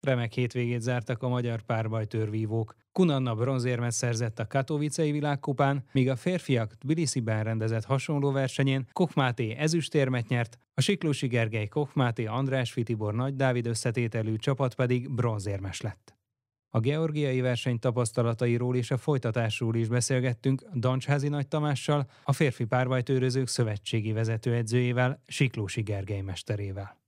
Remek 0.00 0.32
hétvégét 0.32 0.80
zártak 0.80 1.22
a 1.22 1.28
magyar 1.28 1.62
párbajtőrvívók. 1.62 2.74
Kunanna 2.92 3.34
bronzérmet 3.34 3.92
szerzett 3.92 4.38
a 4.38 4.46
Katowicei 4.46 5.12
világkupán, 5.12 5.84
míg 5.92 6.08
a 6.08 6.16
férfiak 6.16 6.78
Tbilisi-ben 6.78 7.44
rendezett 7.44 7.84
hasonló 7.84 8.30
versenyén 8.30 8.86
Kochmáté 8.92 9.54
ezüstérmet 9.54 10.28
nyert, 10.28 10.58
a 10.74 10.80
Siklósi 10.80 11.26
Gergely 11.26 11.66
Kochmáté 11.66 12.24
András 12.24 12.72
Fitibor 12.72 13.14
Nagy 13.14 13.36
Dávid 13.36 13.66
összetételű 13.66 14.36
csapat 14.36 14.74
pedig 14.74 15.10
bronzérmes 15.10 15.80
lett. 15.80 16.14
A 16.72 16.80
georgiai 16.80 17.40
verseny 17.40 17.78
tapasztalatairól 17.78 18.76
és 18.76 18.90
a 18.90 18.96
folytatásról 18.96 19.76
is 19.76 19.88
beszélgettünk 19.88 20.62
Dancsházi 20.74 21.28
Nagy 21.28 21.48
Tamással, 21.48 22.10
a 22.24 22.32
férfi 22.32 22.64
párbajtőrözők 22.64 23.48
szövetségi 23.48 24.12
vezetőedzőjével, 24.12 25.22
Siklósi 25.26 25.82
Gergely 25.82 26.20
mesterével. 26.20 26.98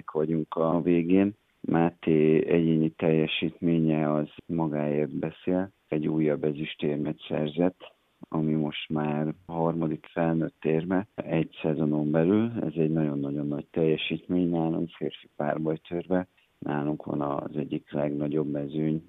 Hétvégének 0.00 0.10
vagyunk 0.10 0.54
a 0.54 0.82
végén. 0.82 1.34
Máté 1.60 2.46
egyéni 2.46 2.90
teljesítménye 2.90 4.12
az 4.12 4.28
magáért 4.46 5.18
beszél. 5.18 5.70
Egy 5.88 6.06
újabb 6.08 6.44
ezüstérmet 6.44 7.18
szerzett, 7.28 7.92
ami 8.28 8.52
most 8.52 8.88
már 8.88 9.34
a 9.46 9.52
harmadik 9.52 10.06
felnőtt 10.12 10.64
érme 10.64 11.06
egy 11.14 11.58
szezonon 11.62 12.10
belül. 12.10 12.52
Ez 12.62 12.72
egy 12.76 12.90
nagyon-nagyon 12.90 13.46
nagy 13.46 13.66
teljesítmény 13.70 14.50
nálunk 14.50 14.90
férfi 14.90 15.28
párbajtörve. 15.36 16.26
Nálunk 16.58 17.04
van 17.04 17.20
az 17.20 17.56
egyik 17.56 17.92
legnagyobb 17.92 18.50
mezőny, 18.50 19.02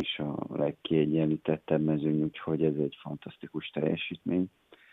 és 0.00 0.18
a 0.18 0.56
legkiegyenlítettebb 0.56 1.84
mezőny, 1.84 2.22
úgyhogy 2.22 2.64
ez 2.64 2.76
egy 2.76 2.96
fantasztikus 3.00 3.68
teljesítmény. 3.68 4.46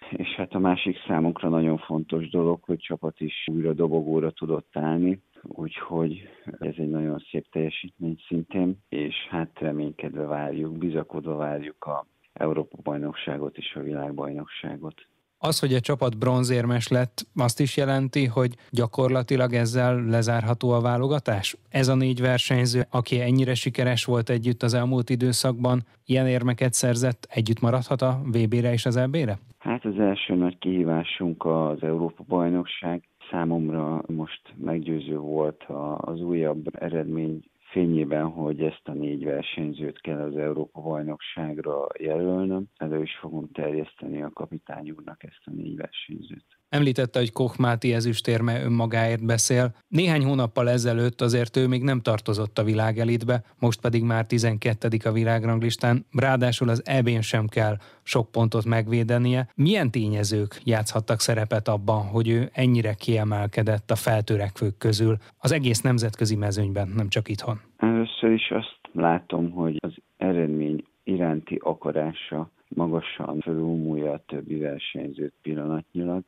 És 0.09 0.27
hát 0.27 0.53
a 0.53 0.59
másik 0.59 0.97
számunkra 1.07 1.49
nagyon 1.49 1.77
fontos 1.77 2.29
dolog, 2.29 2.63
hogy 2.63 2.77
csapat 2.77 3.19
is 3.19 3.47
újra 3.51 3.73
dobogóra 3.73 4.31
tudott 4.31 4.77
állni, 4.77 5.21
úgyhogy 5.43 6.21
ez 6.59 6.73
egy 6.77 6.89
nagyon 6.89 7.23
szép 7.31 7.51
teljesítmény 7.51 8.17
szintén, 8.27 8.77
és 8.89 9.15
hát 9.29 9.59
reménykedve 9.59 10.25
várjuk, 10.25 10.77
bizakodva 10.77 11.35
várjuk 11.35 11.85
a 11.85 12.05
Európa-bajnokságot 12.33 13.57
és 13.57 13.75
a 13.75 13.79
világbajnokságot. 13.79 14.95
Az, 15.43 15.59
hogy 15.59 15.73
a 15.73 15.79
csapat 15.79 16.17
bronzérmes 16.17 16.87
lett, 16.87 17.25
azt 17.35 17.59
is 17.59 17.77
jelenti, 17.77 18.25
hogy 18.25 18.55
gyakorlatilag 18.69 19.53
ezzel 19.53 20.03
lezárható 20.05 20.71
a 20.71 20.81
válogatás? 20.81 21.57
Ez 21.69 21.87
a 21.87 21.95
négy 21.95 22.21
versenyző, 22.21 22.81
aki 22.89 23.21
ennyire 23.21 23.53
sikeres 23.53 24.05
volt 24.05 24.29
együtt 24.29 24.63
az 24.63 24.73
elmúlt 24.73 25.09
időszakban, 25.09 25.81
ilyen 26.05 26.27
érmeket 26.27 26.73
szerzett, 26.73 27.27
együtt 27.29 27.59
maradhat 27.61 28.01
a 28.01 28.21
VB-re 28.25 28.71
és 28.71 28.85
az 28.85 28.95
EB-re? 28.95 29.39
Hát 29.57 29.85
az 29.85 29.99
első 29.99 30.35
nagy 30.35 30.57
kihívásunk 30.57 31.45
az 31.45 31.83
Európa-bajnokság. 31.83 33.03
Számomra 33.31 34.01
most 34.07 34.53
meggyőző 34.57 35.17
volt 35.17 35.63
az 35.97 36.21
újabb 36.21 36.65
eredmény 36.83 37.39
fényében, 37.71 38.27
hogy 38.29 38.61
ezt 38.61 38.87
a 38.87 38.93
négy 38.93 39.23
versenyzőt 39.23 40.01
kell 40.01 40.21
az 40.21 40.35
Európa-bajnokságra 40.37 41.87
jelölnöm. 41.99 42.65
Elő 42.75 43.01
is 43.01 43.17
fogom 43.19 43.51
terjeszteni 43.51 44.21
a 44.21 44.29
kapitány 44.29 44.89
úrnak 44.91 45.23
ezt 45.23 45.41
a 45.45 45.51
négy 45.51 45.75
versenyzőt. 45.75 46.60
Említette, 46.73 47.19
hogy 47.19 47.31
Koch 47.31 47.59
Máté 47.59 47.93
ezüstérme 47.93 48.63
önmagáért 48.63 49.25
beszél. 49.25 49.73
Néhány 49.87 50.23
hónappal 50.23 50.69
ezelőtt 50.69 51.21
azért 51.21 51.57
ő 51.57 51.67
még 51.67 51.83
nem 51.83 51.99
tartozott 51.99 52.57
a 52.57 52.63
világelitbe, 52.63 53.43
most 53.59 53.81
pedig 53.81 54.03
már 54.03 54.25
12. 54.25 54.87
a 55.03 55.11
világranglistán, 55.11 56.05
ráadásul 56.11 56.69
az 56.69 56.81
EB-n 56.85 57.21
sem 57.21 57.47
kell 57.47 57.75
sok 58.03 58.31
pontot 58.31 58.65
megvédenie. 58.65 59.47
Milyen 59.55 59.91
tényezők 59.91 60.61
játszhattak 60.63 61.19
szerepet 61.19 61.67
abban, 61.67 62.05
hogy 62.05 62.29
ő 62.29 62.49
ennyire 62.53 62.93
kiemelkedett 62.93 63.91
a 63.91 63.95
feltörekvők 63.95 64.77
közül 64.77 65.17
az 65.37 65.51
egész 65.51 65.81
nemzetközi 65.81 66.35
mezőnyben, 66.35 66.87
nem 66.95 67.09
csak 67.09 67.29
itthon? 67.29 67.59
Először 67.77 68.31
is 68.31 68.51
azt 68.51 68.79
látom, 68.91 69.51
hogy 69.51 69.77
az 69.79 69.93
eredmény 70.17 70.83
iránti 71.03 71.59
akarása 71.63 72.49
magasan 72.75 73.39
felülmúlja 73.39 74.11
a 74.11 74.23
többi 74.27 74.55
versenyzőt 74.55 75.33
pillanatnyilag, 75.41 76.23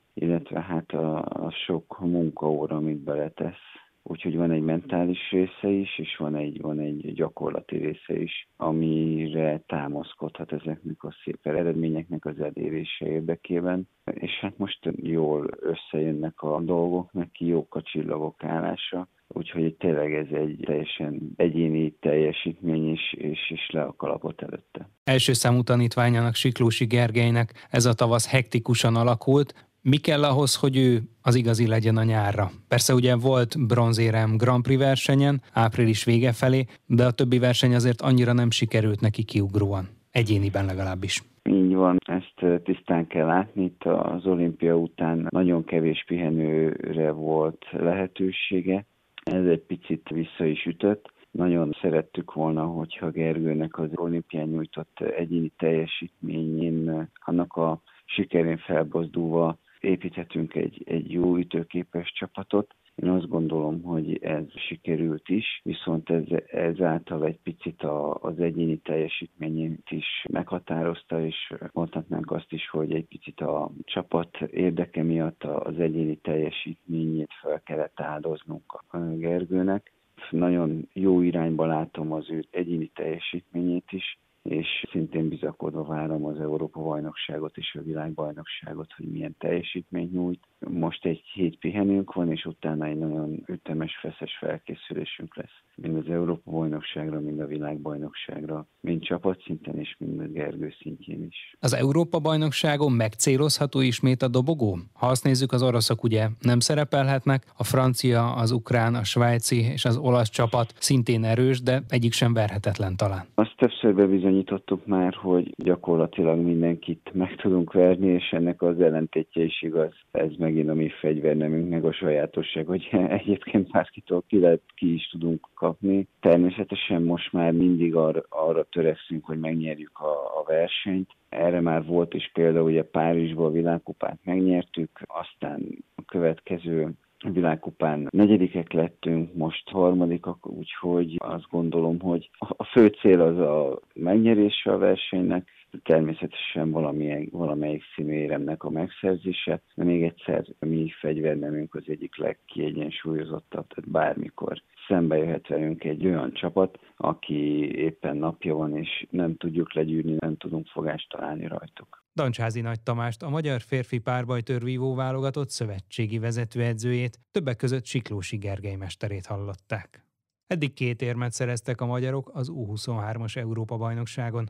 hát 0.63 0.91
a, 0.91 1.18
a 1.18 1.51
sok 1.66 2.00
munkaóra, 2.00 2.75
amit 2.75 3.03
beletesz, 3.03 3.74
Úgyhogy 4.06 4.35
van 4.35 4.51
egy 4.51 4.62
mentális 4.62 5.31
része 5.31 5.69
is, 5.69 6.00
és 6.00 6.16
van 6.18 6.35
egy, 6.35 6.62
van 6.62 6.79
egy 6.79 7.13
gyakorlati 7.13 7.78
része 7.78 8.22
is, 8.22 8.47
amire 8.57 9.63
támaszkodhat 9.68 10.51
ezeknek 10.51 11.03
a 11.03 11.16
szép 11.24 11.40
eredményeknek 11.41 12.25
az 12.25 12.40
elérése 12.40 13.07
érdekében. 13.07 13.88
És 14.13 14.31
hát 14.41 14.57
most 14.57 14.79
jól 14.96 15.50
összejönnek 15.59 16.41
a 16.41 16.62
dolgok, 16.62 17.12
neki 17.12 17.45
jók 17.45 17.75
a 17.75 17.81
csillagok 17.81 18.44
állása, 18.44 19.07
úgyhogy 19.28 19.75
tényleg 19.75 20.13
ez 20.13 20.28
egy 20.31 20.59
teljesen 20.66 21.34
egyéni 21.35 21.91
teljesítmény 21.91 22.91
is, 22.91 23.13
és, 23.13 23.51
és 23.51 23.69
le 23.72 23.81
a 23.81 23.95
kalapot 23.95 24.41
előtte. 24.41 24.90
Első 25.03 25.34
számú 25.34 25.62
tanítványának 25.62 26.35
Siklósi 26.35 26.85
Gergelynek 26.85 27.68
ez 27.69 27.85
a 27.85 27.94
tavasz 27.94 28.30
hektikusan 28.30 28.95
alakult, 28.95 29.72
mi 29.84 29.98
kell 29.98 30.24
ahhoz, 30.24 30.56
hogy 30.56 30.78
ő 30.78 31.02
az 31.22 31.36
igazi 31.36 31.68
legyen 31.68 31.98
a 31.98 32.04
nyárra? 32.04 32.52
Persze 32.68 32.94
ugye 32.94 33.16
volt 33.16 33.68
bronzérem 33.68 34.38
Grand 34.38 34.64
Prix 34.64 34.82
versenyen, 34.82 35.42
április 35.54 36.04
vége 36.04 36.32
felé, 36.32 36.66
de 36.86 37.06
a 37.06 37.12
többi 37.12 37.40
verseny 37.40 37.76
azért 37.76 38.02
annyira 38.02 38.34
nem 38.34 38.52
sikerült 38.52 39.02
neki 39.02 39.24
kiugróan. 39.24 39.88
Egyéniben 40.12 40.66
legalábbis. 40.66 41.24
Így 41.50 41.74
van, 41.74 41.98
ezt 42.06 42.64
tisztán 42.64 43.08
kell 43.08 43.26
látni. 43.26 43.64
Itt 43.64 43.84
az 43.84 44.26
olimpia 44.26 44.76
után 44.76 45.28
nagyon 45.30 45.64
kevés 45.64 46.04
pihenőre 46.08 47.12
volt 47.12 47.66
lehetősége. 47.72 48.86
Ez 49.24 49.46
egy 49.46 49.64
picit 49.68 50.10
vissza 50.10 50.46
is 50.46 50.66
ütött. 50.66 51.12
Nagyon 51.32 51.76
szerettük 51.82 52.34
volna, 52.34 52.64
hogyha 52.64 53.10
Gergőnek 53.10 53.78
az 53.80 53.90
olimpián 53.96 54.48
nyújtott 54.48 55.00
egyéni 55.00 55.52
teljesítményén, 55.58 57.10
annak 57.26 57.54
a 57.54 57.82
sikerén 58.06 58.58
felbozdulva 58.58 59.58
építhetünk 59.84 60.56
egy, 60.56 60.84
egy 60.86 61.12
jó 61.12 61.38
ütőképes 61.38 62.12
csapatot. 62.12 62.76
Én 62.96 63.10
azt 63.10 63.28
gondolom, 63.28 63.82
hogy 63.82 64.18
ez 64.22 64.44
sikerült 64.56 65.30
is, 65.30 65.62
viszont 65.64 66.10
ez, 66.10 66.24
ezáltal 66.48 67.26
egy 67.26 67.40
picit 67.44 67.82
a, 67.82 68.14
az 68.14 68.40
egyéni 68.40 68.78
teljesítményét 68.78 69.92
is 69.92 70.26
meghatározta, 70.30 71.26
és 71.26 71.54
mondhatnánk 71.72 72.32
azt 72.32 72.52
is, 72.52 72.70
hogy 72.70 72.94
egy 72.94 73.06
picit 73.06 73.42
a 73.42 73.72
csapat 73.84 74.42
érdeke 74.42 75.04
miatt 75.04 75.44
az 75.44 75.80
egyéni 75.80 76.16
teljesítményét 76.16 77.34
fel 77.42 77.62
kellett 77.66 78.00
áldoznunk 78.00 78.84
a 78.88 78.98
Gergőnek. 78.98 79.92
Nagyon 80.30 80.90
jó 80.94 81.22
irányba 81.22 81.66
látom 81.66 82.12
az 82.12 82.30
ő 82.30 82.46
egyéni 82.52 82.88
teljesítményét 82.88 83.92
is, 83.92 84.18
és 84.44 84.86
szintén 84.92 85.30
bizakodva 85.30 85.84
várom 85.84 86.26
az 86.26 86.40
Európa-bajnokságot 86.40 87.58
és 87.58 87.76
a 87.80 87.84
világbajnokságot, 87.84 88.94
hogy 88.98 89.06
milyen 89.06 89.36
teljesítményt 89.40 90.12
nyújt. 90.12 90.44
Most 90.59 91.06
egy 91.06 91.22
hét 91.34 91.59
pihenünk 91.59 92.14
van, 92.14 92.31
és 92.31 92.46
utána 92.46 92.86
egy 92.86 92.98
nagyon 92.98 93.44
ütemes, 93.48 93.98
feszes 94.02 94.38
felkészülésünk 94.40 95.36
lesz. 95.36 95.62
Mind 95.76 95.98
az 95.98 96.09
Európa-bajnokságra, 96.09 97.20
mind 97.20 97.40
a 97.40 97.46
világbajnokságra, 97.46 98.68
mind 98.80 99.02
csapatszinten 99.02 99.80
és 99.80 99.96
mind 100.00 100.20
a 100.20 100.28
Gergő 100.28 100.74
szintjén 100.81 101.24
is. 101.24 101.56
Az 101.60 101.74
Európa-bajnokságon 101.74 102.92
megcélozható 102.92 103.81
ismét 103.81 104.22
a 104.22 104.28
dobogó? 104.28 104.78
Ha 104.94 105.08
azt 105.08 105.24
nézzük, 105.24 105.52
az 105.52 105.64
oroszok 105.64 106.04
ugye 106.04 106.28
nem 106.40 106.60
szerepelhetnek, 106.60 107.46
a 107.58 107.64
francia, 107.64 108.34
az 108.34 108.52
ukrán, 108.52 108.96
a 108.96 109.04
svájci 109.04 109.60
és 109.72 109.86
az 109.86 109.98
olasz 109.98 110.30
csapat 110.30 110.74
szintén 110.80 111.24
erős, 111.24 111.62
de 111.62 111.84
egyik 111.88 112.14
sem 112.14 112.34
verhetetlen 112.34 112.96
talán. 112.96 113.25
Azt 113.36 113.54
többször 113.58 113.94
bebizonyítottuk 114.34 114.86
már, 114.86 115.14
hogy 115.14 115.54
gyakorlatilag 115.58 116.38
mindenkit 116.38 117.10
meg 117.14 117.36
tudunk 117.36 117.74
verni, 117.74 118.08
és 118.08 118.32
ennek 118.32 118.62
az 118.62 118.80
ellentétje 118.80 119.44
is 119.44 119.62
igaz. 119.62 119.94
Ez 120.12 120.32
megint 120.38 120.70
a 120.70 120.74
mi 120.74 120.90
fegyvernemünk, 120.90 121.70
meg 121.70 121.86
a 121.86 121.94
sajátosság, 121.94 122.66
hogy 122.66 122.90
egyébként 123.20 123.72
bárkitől 123.72 124.24
ki, 124.28 124.40
lehet, 124.40 124.62
ki 124.76 124.94
is 124.94 125.10
tudunk 125.12 125.48
kapni. 125.54 126.08
Természetesen 126.20 127.02
most 127.02 127.34
már 127.34 127.52
mindig 127.52 127.96
arra, 127.96 128.24
arra 128.30 128.63
törekszünk, 128.63 129.25
hogy 129.25 129.40
megnyerjük 129.40 130.00
a, 130.00 130.40
a 130.40 130.44
versenyt. 130.48 131.10
Erre 131.30 131.62
már 131.62 131.86
volt 131.86 132.13
is 132.13 132.31
példa, 132.34 132.62
ugye 132.62 132.84
Párizsból 132.84 133.46
a 133.46 133.52
világkupát 133.52 134.19
megnyertük, 134.24 134.90
aztán 135.07 135.84
a 135.96 136.06
következő 136.06 136.90
világkupán 137.31 138.08
negyedikek 138.10 138.72
lettünk, 138.72 139.34
most 139.34 139.70
harmadikak, 139.70 140.48
úgyhogy 140.48 141.16
azt 141.18 141.50
gondolom, 141.50 142.00
hogy 142.00 142.30
a 142.40 142.64
fő 142.64 142.88
cél 142.88 143.22
az 143.22 143.38
a 143.38 143.80
megnyerése 143.94 144.72
a 144.72 144.78
versenynek, 144.78 145.48
természetesen 145.84 146.72
valamilyen, 146.72 147.28
valamelyik 147.31 147.84
színéremnek 147.96 148.64
a 148.64 148.70
megszerzése, 148.70 149.62
de 149.75 149.84
még 149.84 150.04
egyszer 150.04 150.46
mi 150.60 150.92
fegyvernemünk 151.00 151.75
az 151.75 151.84
egyik 151.86 152.18
legkiegyensúlyozottabb, 152.18 153.68
tehát 153.68 153.92
bármikor 153.92 154.62
szembe 154.88 155.18
jöhet 155.18 155.48
velünk 155.48 155.84
egy 155.84 156.06
olyan 156.06 156.34
csapat, 156.34 156.80
aki 156.98 157.72
éppen 157.75 158.18
napja 158.18 158.56
van, 158.56 158.78
és 158.78 159.08
nem 159.10 159.36
tudjuk 159.38 159.74
legyűrni, 159.74 160.16
nem 160.20 160.38
tudunk 160.38 160.68
fogást 160.68 161.10
találni 161.10 161.48
rajtuk. 161.48 162.04
Dancsázi 162.16 162.62
Nagy 162.62 162.81
Tamást, 162.81 163.24
a 163.24 163.30
magyar 163.30 163.62
férfi 163.62 164.00
párbajtörvívó 164.00 164.96
válogatott 164.96 165.50
szövetségi 165.50 166.19
vezetőedzőjét, 166.19 167.19
többek 167.31 167.56
között 167.56 167.86
Siklósi 167.86 168.38
Gergely 168.38 168.76
mesterét 168.76 169.26
hallották. 169.26 170.06
Eddig 170.48 170.74
két 170.74 171.02
érmet 171.02 171.31
szereztek 171.31 171.81
a 171.81 171.86
magyarok 171.86 172.30
az 172.34 172.52
U23-as 172.54 173.38
Európa-bajnokságon. 173.38 174.50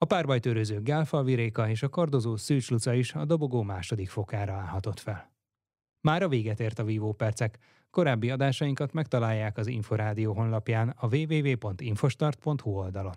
A 0.00 0.04
párbajtőröző 0.04 0.82
Gálfalvi 0.82 1.34
Réka 1.34 1.68
és 1.68 1.82
a 1.82 1.88
kardozó 1.88 2.36
Szűcs 2.36 2.70
Luca 2.70 2.92
is 2.92 3.14
a 3.14 3.24
dobogó 3.24 3.62
második 3.62 4.08
fokára 4.08 4.52
állhatott 4.52 5.00
fel. 5.00 5.32
Már 6.00 6.22
a 6.22 6.28
véget 6.28 6.60
ért 6.60 6.78
a 6.78 6.84
Vívó 6.84 7.12
Percek. 7.12 7.58
Korábbi 7.90 8.30
adásainkat 8.30 8.92
megtalálják 8.92 9.56
az 9.56 9.66
Inforádió 9.66 10.32
honlapján 10.32 10.88
a 10.88 11.16
www.infostart.hu 11.16 12.70
oldalon. 12.70 13.14